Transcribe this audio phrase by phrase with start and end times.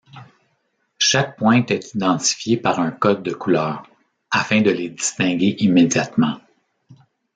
[0.97, 3.83] Chaque pointe est identifiée par un code de couleur,
[4.31, 6.39] afin de les distinguer immédiatement.